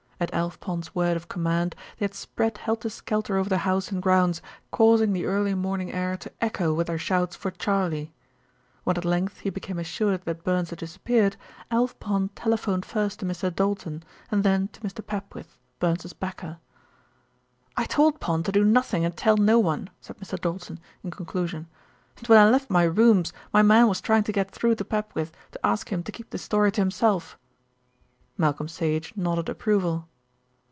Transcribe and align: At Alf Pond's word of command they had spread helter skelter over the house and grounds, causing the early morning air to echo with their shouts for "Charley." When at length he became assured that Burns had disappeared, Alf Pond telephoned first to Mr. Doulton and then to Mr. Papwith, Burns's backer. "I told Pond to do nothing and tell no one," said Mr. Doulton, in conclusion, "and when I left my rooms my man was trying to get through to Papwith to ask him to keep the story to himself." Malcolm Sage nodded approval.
At 0.21 0.31
Alf 0.35 0.59
Pond's 0.59 0.93
word 0.93 1.17
of 1.17 1.27
command 1.29 1.75
they 1.97 2.03
had 2.03 2.13
spread 2.13 2.59
helter 2.59 2.89
skelter 2.91 3.37
over 3.37 3.49
the 3.49 3.57
house 3.57 3.91
and 3.91 4.03
grounds, 4.03 4.39
causing 4.69 5.13
the 5.13 5.25
early 5.25 5.55
morning 5.55 5.91
air 5.91 6.15
to 6.17 6.31
echo 6.39 6.75
with 6.75 6.85
their 6.85 6.99
shouts 6.99 7.35
for 7.35 7.49
"Charley." 7.49 8.13
When 8.83 8.95
at 8.97 9.03
length 9.03 9.39
he 9.39 9.49
became 9.49 9.79
assured 9.79 10.21
that 10.25 10.43
Burns 10.43 10.69
had 10.69 10.77
disappeared, 10.77 11.37
Alf 11.71 11.99
Pond 11.99 12.35
telephoned 12.35 12.85
first 12.85 13.19
to 13.21 13.25
Mr. 13.25 13.49
Doulton 13.49 14.03
and 14.29 14.43
then 14.43 14.67
to 14.67 14.81
Mr. 14.81 15.03
Papwith, 15.03 15.57
Burns's 15.79 16.13
backer. 16.13 16.59
"I 17.75 17.85
told 17.85 18.19
Pond 18.19 18.45
to 18.45 18.51
do 18.51 18.63
nothing 18.63 19.03
and 19.03 19.17
tell 19.17 19.37
no 19.37 19.57
one," 19.57 19.89
said 20.01 20.19
Mr. 20.19 20.39
Doulton, 20.39 20.77
in 21.03 21.09
conclusion, 21.09 21.67
"and 22.19 22.27
when 22.27 22.37
I 22.37 22.47
left 22.47 22.69
my 22.69 22.83
rooms 22.83 23.33
my 23.51 23.63
man 23.63 23.87
was 23.87 24.01
trying 24.01 24.25
to 24.25 24.31
get 24.31 24.51
through 24.51 24.75
to 24.75 24.85
Papwith 24.85 25.31
to 25.53 25.65
ask 25.65 25.89
him 25.91 26.03
to 26.03 26.11
keep 26.11 26.29
the 26.29 26.37
story 26.37 26.71
to 26.73 26.81
himself." 26.81 27.39
Malcolm 28.37 28.67
Sage 28.67 29.13
nodded 29.17 29.49
approval. 29.49 30.07